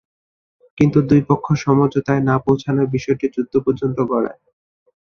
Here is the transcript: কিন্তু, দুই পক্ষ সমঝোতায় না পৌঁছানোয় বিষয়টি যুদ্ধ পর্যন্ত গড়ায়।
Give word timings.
কিন্তু, 0.77 0.99
দুই 1.01 1.21
পক্ষ 1.29 1.45
সমঝোতায় 1.63 2.21
না 2.21 2.35
পৌঁছানোয় 2.45 2.89
বিষয়টি 2.95 3.25
যুদ্ধ 3.35 3.53
পর্যন্ত 3.65 3.97
গড়ায়। 4.11 4.39